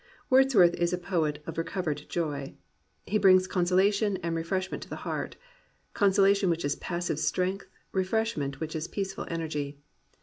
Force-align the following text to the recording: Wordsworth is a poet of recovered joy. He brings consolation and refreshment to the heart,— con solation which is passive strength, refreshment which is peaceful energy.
Wordsworth 0.31 0.73
is 0.73 0.93
a 0.93 0.97
poet 0.97 1.43
of 1.45 1.59
recovered 1.59 2.09
joy. 2.09 2.55
He 3.05 3.19
brings 3.19 3.45
consolation 3.45 4.17
and 4.23 4.35
refreshment 4.35 4.81
to 4.81 4.89
the 4.89 4.95
heart,— 5.05 5.35
con 5.93 6.09
solation 6.09 6.49
which 6.49 6.65
is 6.65 6.75
passive 6.75 7.19
strength, 7.19 7.67
refreshment 7.91 8.59
which 8.59 8.75
is 8.75 8.87
peaceful 8.87 9.27
energy. 9.29 9.77